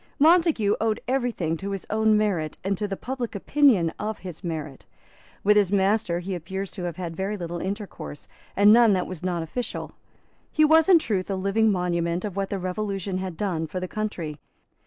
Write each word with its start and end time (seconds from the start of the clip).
Montague 0.17 0.77
owed 0.81 0.99
every 1.07 1.31
thing 1.31 1.57
to 1.57 1.69
his 1.69 1.85
own 1.91 2.17
merit 2.17 2.57
and 2.63 2.75
to 2.75 2.87
the 2.87 2.97
public 2.97 3.35
opinion 3.35 3.93
of 3.99 4.17
his 4.17 4.43
merit. 4.43 4.83
With 5.43 5.55
his 5.55 5.71
master 5.71 6.17
he 6.21 6.33
appears 6.33 6.71
to 6.71 6.85
have 6.85 6.95
had 6.95 7.15
very 7.15 7.37
little 7.37 7.59
intercourse, 7.59 8.27
and 8.55 8.73
none 8.73 8.93
that 8.93 9.05
was 9.05 9.21
not 9.21 9.43
official. 9.43 9.91
He 10.51 10.65
was 10.65 10.89
in 10.89 10.97
truth 10.97 11.29
a 11.29 11.35
living 11.35 11.71
monument 11.71 12.25
of 12.25 12.35
what 12.35 12.49
the 12.49 12.57
Revolution 12.57 13.19
had 13.19 13.37
done 13.37 13.67
for 13.67 13.79
the 13.79 13.87
Country. 13.87 14.39